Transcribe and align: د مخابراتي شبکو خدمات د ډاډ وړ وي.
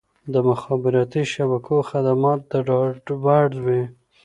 د 0.33 0.35
مخابراتي 0.47 1.23
شبکو 1.33 1.75
خدمات 1.89 2.41
د 2.51 2.53
ډاډ 2.67 3.03
وړ 3.23 3.49
وي. 3.65 3.83